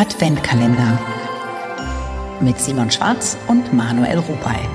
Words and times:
Adventkalender 0.00 0.98
mit 2.40 2.58
Simon 2.58 2.90
Schwarz 2.90 3.36
und 3.48 3.74
Manuel 3.74 4.16
Rupay. 4.20 4.66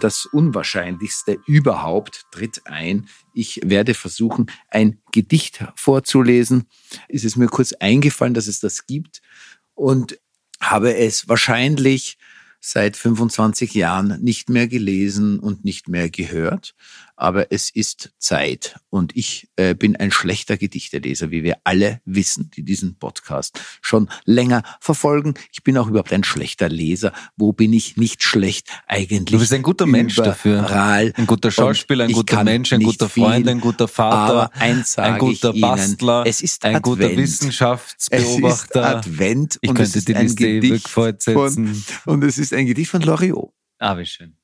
Das 0.00 0.26
Unwahrscheinlichste 0.26 1.38
überhaupt 1.46 2.24
tritt 2.32 2.62
ein. 2.66 3.08
Ich 3.32 3.60
werde 3.62 3.94
versuchen, 3.94 4.50
ein 4.70 4.98
Gedicht 5.12 5.64
vorzulesen. 5.76 6.66
Es 7.08 7.22
ist 7.22 7.36
mir 7.36 7.46
kurz 7.46 7.72
eingefallen, 7.74 8.34
dass 8.34 8.48
es 8.48 8.58
das 8.58 8.88
gibt 8.88 9.22
und 9.76 10.18
habe 10.60 10.96
es 10.96 11.28
wahrscheinlich 11.28 12.18
seit 12.64 12.96
25 12.96 13.74
Jahren 13.74 14.22
nicht 14.22 14.48
mehr 14.48 14.66
gelesen 14.66 15.38
und 15.38 15.64
nicht 15.64 15.86
mehr 15.86 16.08
gehört. 16.08 16.74
Aber 17.16 17.52
es 17.52 17.70
ist 17.70 18.12
Zeit. 18.18 18.76
Und 18.90 19.14
ich 19.14 19.48
äh, 19.54 19.74
bin 19.74 19.94
ein 19.96 20.10
schlechter 20.10 20.56
Gedichteleser, 20.56 21.30
wie 21.30 21.44
wir 21.44 21.58
alle 21.62 22.00
wissen, 22.04 22.50
die 22.56 22.64
diesen 22.64 22.96
Podcast 22.96 23.60
schon 23.82 24.08
länger 24.24 24.62
verfolgen. 24.80 25.34
Ich 25.52 25.62
bin 25.62 25.76
auch 25.78 25.86
überhaupt 25.86 26.12
ein 26.12 26.24
schlechter 26.24 26.68
Leser. 26.68 27.12
Wo 27.36 27.52
bin 27.52 27.72
ich 27.72 27.96
nicht 27.96 28.24
schlecht 28.24 28.68
eigentlich? 28.88 29.26
Du 29.26 29.38
bist 29.38 29.52
ein 29.52 29.62
guter 29.62 29.86
Mensch 29.86 30.16
dafür. 30.16 30.68
Ein 31.16 31.26
guter 31.26 31.50
Schauspieler, 31.50 32.06
ein 32.06 32.12
guter 32.12 32.42
Mensch, 32.42 32.72
ein 32.72 32.82
guter 32.82 33.08
Freund, 33.08 33.46
ein 33.46 33.60
guter 33.60 33.86
Vater, 33.86 34.50
ein 34.58 35.18
guter 35.18 35.52
Bastler, 35.52 36.24
es 36.26 36.40
ist 36.40 36.64
ein 36.64 36.82
guter 36.82 37.14
Wissenschaftsbeobachter. 37.16 38.80
Es 38.80 39.06
ist 39.06 39.08
Advent. 39.08 39.58
Ich 39.60 39.74
könnte 39.74 40.02
die 40.02 40.12
Liste 40.14 40.88
fortsetzen. 40.88 41.74
Von, 41.74 42.14
und 42.14 42.24
es 42.24 42.38
ist 42.38 42.53
ein 42.54 42.66
Gedicht 42.66 42.90
von 42.90 43.02
Loriot. 43.02 43.52
Ah, 43.78 43.96
wie 43.98 44.06
schön. 44.06 44.36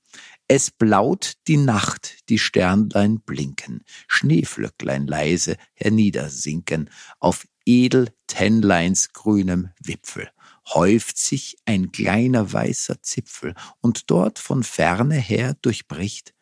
Es 0.48 0.70
blaut 0.70 1.34
die 1.46 1.56
Nacht, 1.56 2.28
die 2.28 2.38
Sternlein 2.38 3.20
blinken, 3.20 3.84
Schneeflöcklein 4.08 5.06
leise 5.06 5.56
herniedersinken, 5.74 6.90
auf 7.20 7.46
edel 7.64 8.12
Tennleins 8.26 9.12
grünem 9.12 9.70
Wipfel 9.78 10.28
häuft 10.74 11.18
sich 11.18 11.56
ein 11.64 11.92
kleiner 11.92 12.52
weißer 12.52 13.02
Zipfel, 13.02 13.54
und 13.80 14.10
dort 14.10 14.38
von 14.38 14.62
ferne 14.62 15.16
her 15.16 15.54
durchbricht 15.62 16.34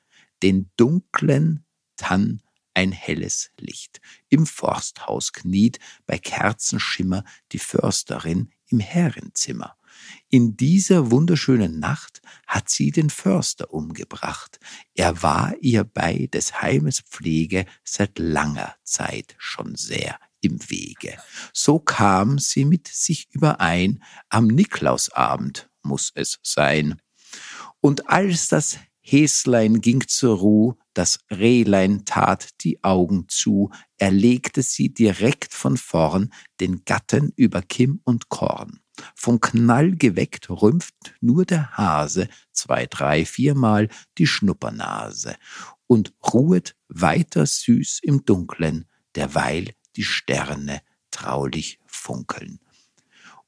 den 0.43 0.71
dunklen 0.77 1.65
Tann 1.97 2.43
ein 2.75 2.93
helles 2.93 3.51
Licht. 3.59 4.01
Im 4.29 4.47
Forsthaus 4.47 5.33
kniet 5.33 5.79
bei 6.07 6.19
Kerzenschimmer 6.19 7.25
die 7.53 7.59
Försterin 7.59 8.53
im 8.69 8.79
Herrenzimmer. 8.79 9.77
In 10.29 10.57
dieser 10.57 11.11
wunderschönen 11.11 11.79
Nacht 11.81 12.21
hat 12.47 12.69
sie 12.69 12.91
den 12.91 13.11
Förster 13.11 13.73
umgebracht. 13.73 14.59
Er 14.95 15.23
war 15.23 15.55
ihr 15.61 15.85
bei 15.85 16.29
des 16.33 16.61
Heimes 16.61 17.01
Pflege 17.01 17.67
seit 17.85 18.19
langer 18.19 18.75
Zeit 18.85 19.35
schon 19.39 19.75
sehr 19.75 20.19
im 20.41 20.59
Wege. 20.71 21.19
So 21.53 21.79
kam 21.79 22.39
sie 22.39 22.65
mit 22.65 22.89
sich 22.89 23.29
überein, 23.33 24.03
am 24.29 24.47
Niklausabend 24.47 25.71
muss 25.83 26.13
es 26.15 26.39
sein. 26.43 27.01
Und 27.81 28.09
als 28.09 28.49
das 28.49 28.79
Häslein 29.01 29.81
ging 29.81 30.07
zur 30.07 30.37
Ruh, 30.37 30.75
das 30.93 31.21
Rehlein 31.31 32.05
tat 32.05 32.49
die 32.63 32.85
Augen 32.85 33.27
zu, 33.29 33.71
er 33.97 34.11
legte 34.11 34.63
sie 34.63 34.93
direkt 34.93 35.55
von 35.55 35.77
vorn, 35.77 36.33
den 36.61 36.85
Gatten 36.85 37.33
über 37.37 37.63
Kimm 37.63 38.01
und 38.05 38.29
Korn. 38.29 38.81
Vom 39.15 39.41
Knall 39.41 39.97
geweckt 39.97 40.51
rümpft 40.51 41.15
nur 41.21 41.45
der 41.45 41.77
Hase 41.77 42.29
zwei, 42.53 42.87
drei, 42.87 43.25
viermal 43.25 43.89
die 44.19 44.27
Schnuppernase 44.27 45.37
und 45.87 46.15
ruhet 46.33 46.77
weiter 46.89 47.47
süß 47.47 48.01
im 48.03 48.25
Dunklen, 48.25 48.87
derweil 49.15 49.73
die 49.97 50.05
Sterne 50.05 50.83
traulich 51.11 51.81
funkeln. 51.87 52.61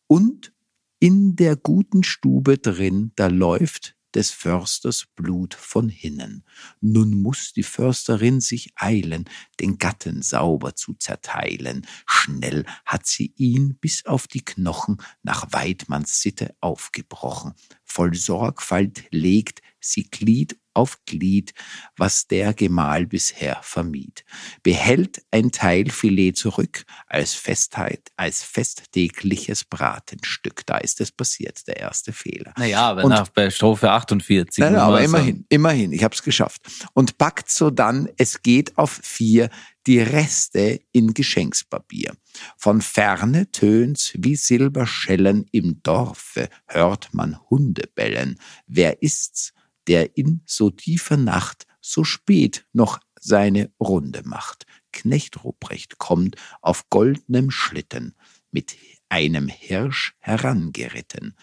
Und 0.06 0.52
in 0.98 1.36
der 1.36 1.56
guten 1.56 2.02
Stube 2.02 2.58
drin, 2.58 3.12
da 3.16 3.28
läuft 3.28 3.96
des 4.14 4.30
Försters 4.30 5.06
Blut 5.14 5.54
von 5.54 5.88
hinnen. 5.88 6.44
Nun 6.80 7.20
muss 7.20 7.52
die 7.52 7.62
Försterin 7.62 8.40
sich 8.40 8.72
eilen, 8.76 9.28
den 9.60 9.78
Gatten 9.78 10.22
sauber 10.22 10.74
zu 10.74 10.94
zerteilen. 10.94 11.86
Schnell 12.06 12.64
hat 12.84 13.06
sie 13.06 13.32
ihn 13.36 13.76
bis 13.80 14.06
auf 14.06 14.26
die 14.26 14.44
Knochen 14.44 15.00
nach 15.22 15.52
Weidmanns 15.52 16.20
Sitte 16.20 16.54
aufgebrochen. 16.60 17.54
Voll 17.84 18.14
Sorgfalt 18.14 19.04
legt 19.10 19.62
sie 19.80 20.04
Glied 20.04 20.56
auf 20.74 20.98
Glied, 21.04 21.52
was 21.96 22.26
der 22.28 22.54
Gemahl 22.54 23.06
bisher 23.06 23.58
vermied, 23.62 24.24
behält 24.62 25.22
ein 25.30 25.50
Teil 25.50 25.90
Filet 25.90 26.32
zurück 26.32 26.84
als 27.06 27.34
Festheit, 27.34 28.10
als 28.16 28.42
festtägliches 28.42 29.64
Bratenstück. 29.64 30.64
Da 30.66 30.78
ist 30.78 31.00
es 31.00 31.10
passiert, 31.10 31.66
der 31.66 31.78
erste 31.78 32.12
Fehler. 32.12 32.54
Naja, 32.56 32.90
aber 32.90 33.04
Und, 33.04 33.10
nach, 33.10 33.28
bei 33.28 33.50
Strophe 33.50 33.90
48. 33.90 34.62
Nein, 34.62 34.76
aber 34.76 35.00
immerhin, 35.02 35.44
immerhin, 35.48 35.92
ich 35.92 36.04
habe 36.04 36.14
es 36.14 36.22
geschafft. 36.22 36.62
Und 36.94 37.18
packt 37.18 37.50
so 37.50 37.70
dann, 37.70 38.08
es 38.16 38.42
geht 38.42 38.78
auf 38.78 39.00
vier, 39.02 39.50
die 39.86 40.00
Reste 40.00 40.80
in 40.92 41.14
Geschenkspapier. 41.14 42.12
Von 42.56 42.80
ferne 42.80 43.50
tönt's 43.50 44.12
wie 44.14 44.36
Silberschellen, 44.36 45.46
im 45.52 45.82
Dorfe 45.82 46.48
hört 46.66 47.12
man 47.12 47.38
Hunde 47.48 47.88
bellen. 47.94 48.38
Wer 48.66 49.02
ist's? 49.02 49.52
Der 49.86 50.16
in 50.16 50.42
so 50.46 50.70
tiefer 50.70 51.16
Nacht 51.16 51.66
so 51.80 52.04
spät 52.04 52.66
noch 52.72 53.00
seine 53.20 53.72
Runde 53.80 54.22
macht. 54.24 54.66
Knecht 54.92 55.44
Ruprecht 55.44 55.98
kommt 55.98 56.36
auf 56.60 56.88
goldnem 56.90 57.50
Schlitten 57.50 58.14
mit 58.50 58.76
einem 59.08 59.48
Hirsch 59.48 60.14
herangeritten. 60.18 61.36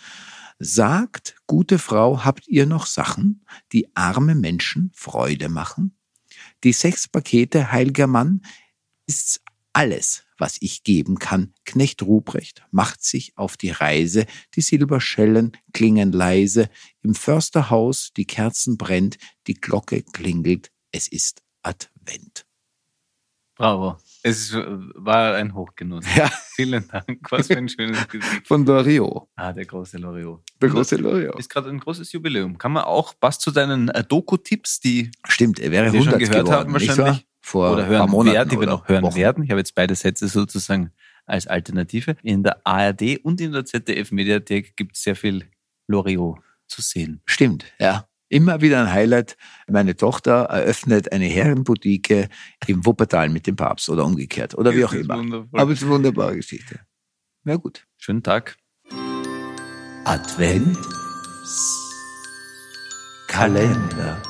Sagt, 0.60 1.36
gute 1.46 1.78
Frau, 1.78 2.24
habt 2.26 2.48
ihr 2.48 2.66
noch 2.66 2.86
Sachen, 2.88 3.46
die 3.72 3.96
arme 3.96 4.36
Menschen 4.36 4.92
Freude 4.94 5.50
machen? 5.50 5.98
Die 6.64 6.74
sechs 6.74 7.08
Pakete, 7.08 7.72
heiliger 7.72 8.08
Mann, 8.08 8.42
ist's 9.06 9.42
alles, 9.74 10.24
was 10.38 10.58
ich 10.62 10.84
geben 10.84 11.20
kann. 11.20 11.54
Knecht 11.66 12.04
Ruprecht 12.04 12.64
macht 12.72 13.04
sich 13.04 13.38
auf 13.38 13.58
die 13.58 13.72
Reise, 13.72 14.26
die 14.56 14.62
Silberschellen 14.62 15.52
klingen 15.74 16.12
leise, 16.12 16.70
im 17.02 17.16
Försterhaus 17.16 18.12
die 18.16 18.26
Kerzen 18.26 18.78
brennt, 18.78 19.18
die 19.48 19.56
Glocke 19.56 20.04
klingelt, 20.04 20.72
es 20.92 21.08
ist 21.08 21.42
Advent. 21.64 22.46
Bravo. 23.58 23.98
Es 24.22 24.54
war 24.54 25.34
ein 25.36 25.56
Hochgenuss. 25.56 26.06
Ja. 26.16 26.30
Vielen 26.56 26.88
Dank. 26.88 27.20
Was 27.32 27.48
für 27.48 27.58
ein 27.58 27.70
schönes 27.70 28.08
Gesicht. 28.08 28.48
Von 28.48 28.66
Loriot. 28.66 29.28
Ah, 29.36 29.52
der 29.52 29.66
große 29.66 29.98
Loriot. 29.98 30.44
Der 30.62 30.70
große 30.70 30.98
Loriot. 30.98 31.40
Ist 31.40 31.50
gerade 31.50 31.70
ein 31.70 31.80
großes 31.80 32.12
Jubiläum. 32.12 32.58
Kann 32.58 32.74
man 32.74 32.84
auch, 32.84 33.14
passt 33.20 33.42
zu 33.42 33.52
deinen 33.52 33.90
äh, 33.90 34.04
Doku-Tipps, 34.04 34.80
die 34.80 35.10
Stimmt, 35.28 35.60
er 35.60 35.72
wäre 35.72 35.92
wir 35.92 36.00
100 36.00 36.12
schon 36.12 36.20
gehört 36.20 36.46
geworden, 36.46 36.60
haben 36.60 36.74
wahrscheinlich 36.74 37.26
vor 37.48 37.72
oder 37.72 37.86
hören 37.86 38.10
Monaten 38.10 38.36
werden, 38.36 38.50
die 38.50 38.60
wir 38.60 38.68
noch 38.68 38.88
hören 38.88 39.04
Wochen. 39.04 39.16
werden. 39.16 39.44
Ich 39.44 39.50
habe 39.52 39.60
jetzt 39.60 39.74
beide 39.74 39.96
Sätze 39.96 40.28
sozusagen 40.28 40.92
als 41.26 41.48
Alternative. 41.48 42.16
In 42.22 42.44
der 42.44 42.66
ARD 42.66 43.20
und 43.24 43.40
in 43.40 43.54
der 43.54 43.66
ZDF-Mediathek 43.66 44.76
gibt 44.76 44.96
es 44.96 45.04
sehr 45.04 45.16
viel 45.16 45.46
Loriot 45.88 46.40
zu 46.68 46.82
sehen. 46.82 47.22
Stimmt, 47.26 47.66
ja. 47.80 48.08
Immer 48.30 48.60
wieder 48.60 48.82
ein 48.82 48.92
Highlight. 48.92 49.38
Meine 49.70 49.96
Tochter 49.96 50.44
eröffnet 50.44 51.14
eine 51.14 51.28
Herrenboutique 51.28 52.28
im 52.68 52.86
Wuppertal 52.86 53.30
mit 53.30 53.48
dem 53.48 53.56
Papst 53.56 53.88
oder 53.90 54.04
umgekehrt 54.04 54.54
oder 54.54 54.76
wie 54.76 54.84
auch 54.84 54.92
immer. 54.92 55.18
wundervoll. 55.18 55.60
Aber 55.60 55.72
es 55.72 55.78
ist 55.78 55.84
eine 55.86 55.94
wunderbare 55.94 56.36
Geschichte. 56.36 56.82
Na 57.46 57.56
gut. 57.56 57.88
Schönen 57.96 58.24
Tag. 58.24 58.58
Advent 60.04 60.78
Kalender. 63.30 64.22